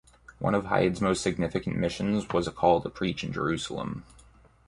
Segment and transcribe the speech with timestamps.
[0.39, 4.03] One of Hyde's most significant missions was a call to preach in Jerusalem.